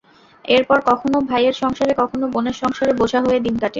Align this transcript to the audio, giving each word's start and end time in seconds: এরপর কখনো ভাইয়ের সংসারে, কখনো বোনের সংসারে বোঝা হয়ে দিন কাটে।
এরপর 0.45 0.77
কখনো 0.89 1.17
ভাইয়ের 1.29 1.55
সংসারে, 1.61 1.93
কখনো 1.97 2.25
বোনের 2.33 2.55
সংসারে 2.61 2.91
বোঝা 2.93 3.19
হয়ে 3.25 3.39
দিন 3.39 3.55
কাটে। 3.55 3.69